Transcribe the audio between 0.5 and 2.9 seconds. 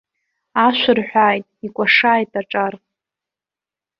Ашәа рҳәааит, икәашааит аҿар.